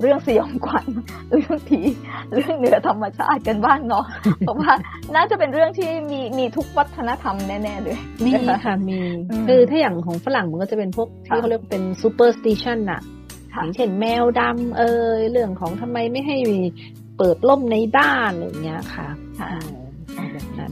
[0.00, 0.86] เรื่องสยองขวัญ
[1.30, 1.80] เรื่องผี
[2.34, 4.04] เรื่องเหนือธรรมชาติกันบ้างเนาะ
[4.38, 4.72] เพราะว่า
[5.14, 8.32] น่าจะเป็นเรื่องที่มีมีทุกวัฒนธรรมแน่ ๆ เลยมี
[8.64, 9.00] ค่ะมี
[9.48, 13.00] คือถ้าอย่างของฝรั่งมันก็จะเป็นพวกที่เขาเรียกเป็น superstition อะ
[13.52, 14.82] อย่างเช่นแมวดำเอ
[15.18, 16.36] ยเรื่องของทำไมไม่ให้
[17.18, 19.08] เปิดร่มในบ้านอย่างเงี้ยค่ะ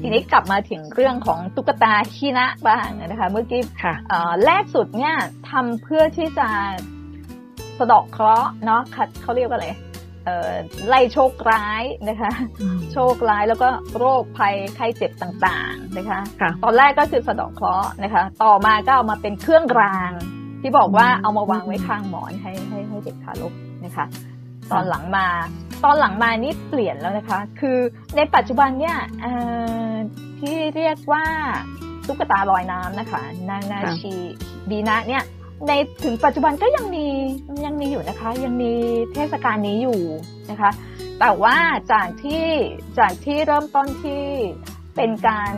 [0.02, 3.62] ทีนี้กลับมาถึงเรื่องของตุ๊กตาขี้นะบ้างนะคะ เมื่อกี้
[4.44, 5.14] แรกสุดเนี่ย
[5.50, 6.48] ทำเพื่อที่จะ
[7.78, 8.82] สะดอกเคราะห์เนาะ
[9.22, 9.68] เขาเรียกว่าอะไร
[10.88, 12.30] ไล่โชคร้ายนะคะ
[12.92, 16.20] โชคร้ายแล้วก็โรคภัยไข้เจ็บต่างๆนะคะ
[16.64, 20.12] ตอนแรกก็คือสะดอกเคราะห์นะคะ ต่อมาก็เอามาเป็นเครื่องราง
[20.60, 24.06] ที่บอกว่าเอามาวางไว้ข้างหมอนให้ให้ให้เด็กทารกนะคะ
[24.72, 25.26] ตอนหลังมา
[25.84, 27.78] ตอนหลังมานี่เปลี่ยนแล้วนะคะ คือ
[28.16, 28.96] ในปัจจุบันเนี่ย
[30.40, 31.24] ที่เรียกว่า
[32.06, 34.14] ตุ๊กตาลอยน้ำนะคะ นานาชี
[34.70, 35.22] บีนะเนี่ย
[35.66, 35.72] ใน
[36.04, 37.06] ถึงปัจจุบันก็ยังมี
[37.64, 38.72] ยังมีอยู่นะคะ ยังมี
[39.12, 40.00] เทศกาลนี้อยู่
[40.50, 40.70] นะคะ
[41.20, 41.56] แต่ว่า
[41.92, 42.46] จากที่
[42.98, 44.22] จากที่เริ่มต้นที่
[44.96, 45.52] เป็นการ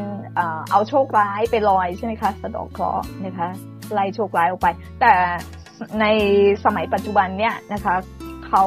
[0.71, 3.49] เอาโชคร้ายไปลอยใช่ไหมคะสะดอกเคราะห์นะคะ
[3.93, 4.69] ไล่โชคร้ายออกไป
[5.01, 5.13] แต่
[6.01, 6.05] ใน
[6.65, 7.95] สมัยปัจจุบันเนี่ยนะคะ
[8.47, 8.65] เขา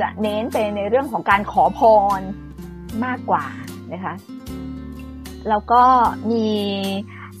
[0.00, 1.80] จะเน้นไปในเรื่องของการขอพ
[2.18, 2.20] ร
[3.04, 3.44] มากกว่า
[3.92, 4.14] นะคะ
[5.48, 5.82] แล้วก็
[6.30, 6.46] มี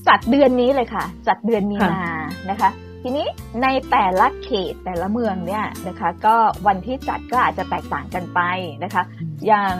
[0.08, 2.04] จัดเดือนนี้เลยค่ะ จัดเดือนมีนา
[2.50, 2.70] นะคะ
[3.06, 3.26] ทีนี้
[3.62, 6.36] ในแต่ละเขตแต่ละเมืองเนี่ยนะคะ ก็
[6.66, 8.40] วันที่จัดก็อาจจะแตกต่างกันไป
[8.84, 9.02] นะคะ
[9.46, 9.76] อย่าง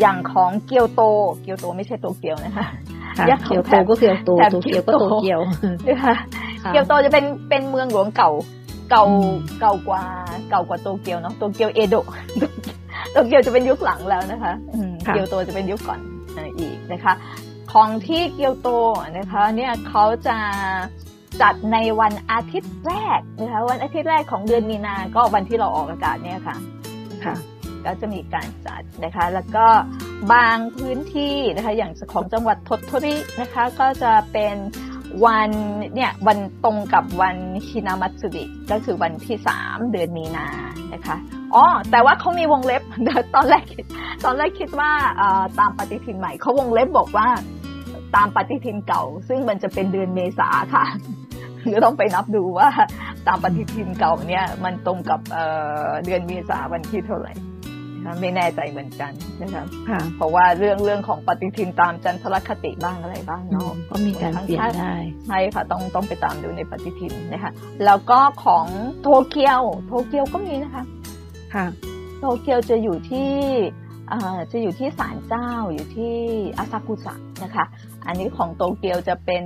[0.00, 1.02] อย่างของเกียวโต
[1.42, 2.66] เกียวโตไม่ใช่โตเกียวนะคะ
[3.46, 5.40] เกียวโตก็เกียวโตโตเกียวก็โตเกียว
[5.88, 6.14] นะคะ
[6.68, 8.30] เกียวโตจะเป็นเป็นเมืองหลวงเก่า
[8.90, 9.04] เก่า
[9.60, 10.02] เก่ากว่า
[10.50, 12.06] เก่ากว่าโตเกียวเนาะโตเกียวเอโดะ
[13.12, 14.52] โตเกียวจะเป็นยุคหลังแล้วนะคะ
[15.06, 16.00] เกียวโตจะเป็นยุคก่อน
[16.58, 17.12] อีกนะคะ
[17.72, 18.68] ของที่เกียวโต
[19.18, 20.36] นะคะ เนี่ยเขาจะ
[21.42, 26.56] จัดในวันอาทิตย์แรกนะคะวันอาทิตย์แรกของเดือนมีนา ก็วันที่เราออกอากาศเนี่ยค่ะ
[27.24, 27.34] ค่ะ
[27.84, 29.66] ก็จะมีการจัดนะคะ แล้วก็
[30.32, 34.54] บางพื้นที่นะคะ อย่างของจังหวัดทศทรินะคะ ก็จะเป็น
[35.24, 35.50] วัน
[35.94, 37.36] เนี่ยวันตรงกับวัน
[37.68, 40.46] ฮินามัตสึริก็คือวันที่สามเดือนมีนา
[40.94, 41.16] นะคะ
[41.54, 42.82] อ๋อแต่ว่าเขามีวงเล็บ
[43.34, 43.64] ตอนแรก
[44.24, 44.92] ตอนแรกคิดว่า
[45.58, 47.28] ตามปฏิทินใหม่เขาวงเล็บบอกว่า
[48.16, 50.84] ตามปฏิทินเก่า ซึ่งมันจะเป็นเดือนเมษาค่ะ
[51.74, 52.68] ก็ต้องไปนับดูว่า
[53.26, 55.20] ตามปฏิทินเก่าเนี่ย มันตรงกับ
[56.04, 57.34] เดือนเมษาวันที่เท่าไหร่
[58.20, 59.66] ไม่แน่ใจเหมือนกันนะครับ
[60.16, 64.94] เพราะว่าเรื่องเรื่องของปฏิทินตามจันทรคติบ้างอะไรบ้างเนาะก็มีการเปลี่ยนได้
[65.26, 67.52] ใช่ค่ะต้องต้องไปตามดูในปฏิทินนะคะ
[67.84, 68.66] แล้วก็ของ
[69.00, 70.84] โตเกียว โตเกียวก็มีนะคะ
[71.54, 71.66] ค่ะ
[72.20, 73.32] โตเกียวจะอยู่ที่
[74.52, 76.14] จะอยู่ที่ศาลเจ้าอยู่ที่
[76.58, 77.64] อาซากุสะนะคะ
[78.06, 79.44] อันนี้ของโตเกียวจะเป็น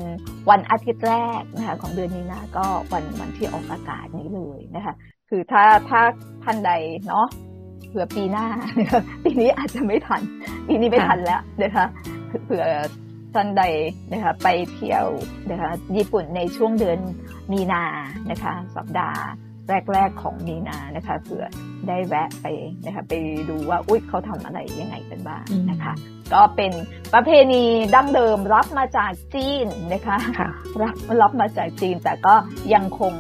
[0.50, 4.94] วันอาทิตย์แรกนะคะของเดือนนี้นะก็วันวันที่ออกอากาศนี้เลยนะคะ
[5.30, 6.00] คือถ้าถ้า
[6.42, 6.72] ท่านใด
[7.08, 7.26] เนาะ
[7.88, 8.46] เผื่อปีหน้า
[9.24, 10.22] ปีนี้อาจจะไม่ทัน
[10.66, 11.84] ปีนี้ไม่ทันแล้วนะคะ
[12.44, 12.64] เผื่อ
[13.34, 13.64] ท่านใด
[14.12, 15.06] นะคะไปเที่ยว
[15.50, 16.98] นะคะญี่ปุ่นในช่วงเดือน
[17.52, 17.84] มีนา
[18.30, 19.22] นะคะ สัปดาห์
[19.92, 21.44] แรกๆของมีนานะคะเผื่อ
[21.88, 22.46] ได้แวะไป
[22.86, 23.12] นะคะไป
[23.50, 25.92] ดูว่าอุ๊ยเขาทำอะไรยังไงกันบ้างนะคะ
[26.34, 26.72] ก็เป็น
[27.14, 27.64] ประเพณี
[27.94, 30.18] ดั้งเดิมรับมาจากจีนนะคะ
[30.82, 32.34] รับรับมาจากจีนแต่ก็
[32.74, 33.14] ยังคง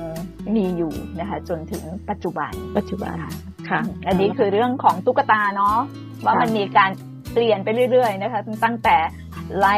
[0.56, 3.16] มีอยู่นะคะ จนถึงปัจจุบันปัจจุบัน
[3.68, 5.76] ค่ะ อันนี้คือเรื่องของตุ๊กตาเนาะ
[6.24, 6.90] ว่ามันมีการ
[7.32, 8.96] เปลี่ยนไปเรื่อย ๆ นะคะ ตั้งแต่
[9.58, 9.76] ไล่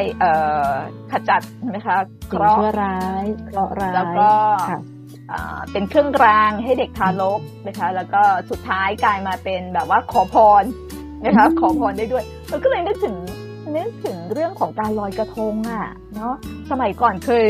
[1.11, 1.42] ขจัด
[1.75, 1.97] นะคะ
[2.29, 4.31] เคราะห์ร้ายเคราะห์ร้ายแล้วก็
[5.73, 10.64] เป็นเครื่องรางให้เด็กทารกนะคะ แล้วก็สุดท้ายกลายมาเป็นแบบว่าขอพร
[11.24, 13.16] นะคะขอพรได้ด้วยเราก็เลยนึกถึง
[13.76, 16.35] นึกถึงเรื่องของการลอยกระทงอะเนาะ
[16.70, 17.46] สมัยก่อนเคย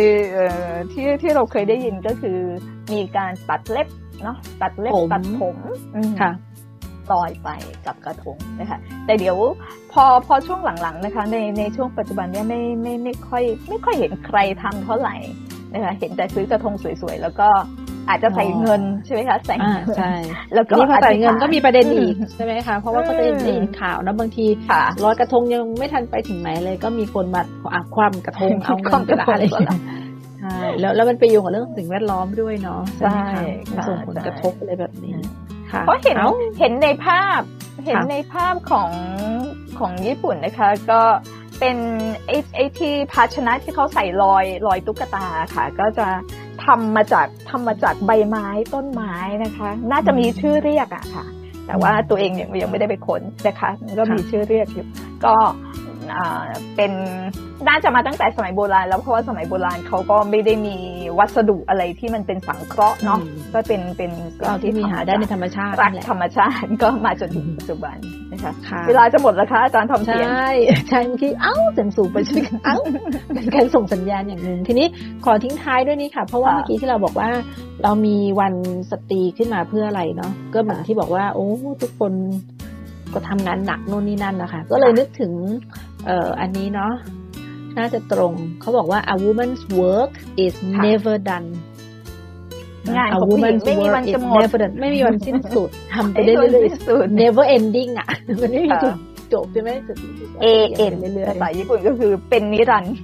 [0.92, 2.38] ที่ที่เราเคยได้ยินก็คือ
[2.92, 3.88] มีการตัดเล็บ
[4.22, 5.56] เนาะตัดเล็บตัดผม
[6.20, 6.32] ค่ะ
[7.12, 7.48] ลอยไป
[7.86, 9.36] กับกระทงนะคะแต่เดี๋ยว
[9.92, 15.16] พอพอช่วงหลังๆนะคะ ในในช่วงปัจจุบันเนี้ยไม่ไม่ไม่ค่อย ไม่ค่อยเห็นใครทำเท่าไหร่
[15.74, 17.48] นะคะเห็นแต่ซื้อกระทงสวยๆ แล้วก็
[18.08, 19.56] อาจจะใส่เงินใช่ไหมคะใส่
[19.96, 20.12] ใช่
[20.54, 24.46] แล้วก็พอใส่เงินก็มีประเด็นอีกใช่ไหมคะเพราะว่าก็จะได้ยินข่าวนะบางที
[25.04, 27.42] ร้อยกระทงยังไม่ทันไปถึงไหนเลย ก็มีคนมา
[27.74, 29.44] อักความกระทงเอาเงินกระดาษอะไร
[30.40, 33.20] ใช่แล้วแล้วมันไปโยงกับเรื่องสิ่งแวดล้อมด้วยเนาะใช่
[33.88, 35.16] ส่งผลกระทบอะไรแบบนี้
[35.80, 36.16] เพราะเห็น
[36.58, 37.40] เห็นในภาพ
[37.86, 38.90] เห็นในภาพของ
[39.78, 41.00] ของญี่ปุ่นนะคะ ก็
[41.60, 41.76] เป็น
[42.26, 46.06] ไอ้ไอ้ที่ภาชนะที่เขาใส่ลอยลอยตุ๊กตาค่ะ ก็จะ
[46.64, 51.24] ทำมาจากทำมาจากใบไม้ต้นไม้นะคะ น่าจะมีชื่อเรียกอะค่ะ
[51.66, 54.86] แต่ว่าตัวเองยังยังไม่ได้ไปค้นนะคะ ก็มีชื่อเรียกอยู่
[55.24, 55.34] ก็
[56.76, 56.92] เป็น
[57.68, 60.76] น่าจะมาตั้งแต่สมัยโบราณ แล้วเพราะว่าสมัยโบราณเขาก็ไม่ได้มี
[61.18, 63.18] วัสดุอะไรที่มันเป็นสังเคราะห์เนาะ
[63.54, 67.96] ก็เป็นเป็นก็ที่มีหาได้ในธรรมชาติรักธรรมชาติก็มาจนถึงปัจจุบัน
[68.32, 68.52] นะคะ
[68.88, 70.50] เวลาจะหมดแล้วคะอาจารย์ทอมเสียงใช่
[70.88, 72.78] ใช่เมื่อกี้เอ้าเสียงสูงไปช่วยกันเอ้า
[73.34, 74.86] เป็นการส่งสัญญาณอย่างหนึ่งทีนี้
[75.24, 77.30] ขอทิ้งท้ายด้วยนี่ค่ะ เพราะว่าเมื่อกี้ที่เราบอกว่า
[77.82, 78.54] เรามีวัน
[78.90, 81.46] สตรีขึ้นมาเพื่ออะไรเนาะก็เหมือนที่บอกว่า โอ้
[81.82, 82.12] ทุกคน
[83.14, 85.32] ก็ทำงานหนักโน่นนี่นั่นนะคะ ก็เลยนึกถึง
[86.06, 86.92] เอ่ออันนี้เนาะ
[87.78, 90.12] น่าจะตรงเขาบอกว่า a woman's work
[90.44, 90.54] is
[90.86, 91.48] never done
[92.96, 94.42] งานของผู้หญิงไม่มีวันจะหมด
[94.80, 98.08] ไม่มีวันสิ้นสุดทำไปได้เรื่อยๆ never ending อะ
[98.42, 98.94] มันไม่มีจุด
[99.34, 99.96] จบใช่ไหมจุด
[100.42, 102.94] เอเอ็นเรื่อยๆภาษาญี่ปุ่นก็คือเป็นนิรันดร์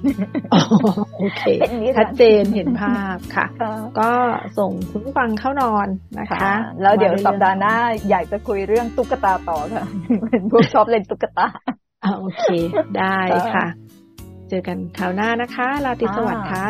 [1.19, 1.43] โอเค
[1.99, 3.47] ชัดเจนเห็นภาพค่ะ
[4.01, 4.11] ก็
[4.59, 5.89] ส่งคุณผู้ฟังเข้านอน
[6.19, 7.75] นะคะ แล้วเดี๋ยวสัปดาห์หน้า
[8.11, 9.85] อยากจะคุยเรื่องตุ๊กตาต่อค่ะ
[10.31, 11.47] เป็นพวกชอบเล่นตุ๊กตา
[12.05, 12.45] อ่าโอเค
[12.99, 13.19] ได้
[13.55, 13.67] ค่ะ
[14.51, 16.69] เจอกันคราวหน้านะคะราตรีสวัสดิ์ค่ะ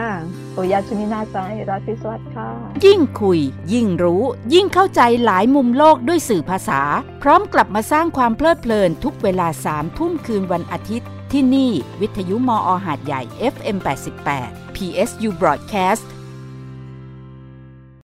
[0.55, 1.39] โอยาชุนินาใจ
[1.69, 2.49] ราตรีสวัสดิ์ค่ะ
[2.85, 3.41] ยิ่งคุย
[3.73, 4.23] ยิ่งรู้
[4.55, 6.81] ยิ่งเข้าใจหลายมุมโลกด้วยสื่อภาษา
[7.23, 13.23] พร้อมกลับมาสร้างความเพลิดเพลินทุกเวลาสามทุ่มคืนวันอาทิตย์ ที่นี่ วิทยุมออหาดใหญ่
[13.55, 13.77] FM
[14.27, 16.05] 88 PSU Broadcast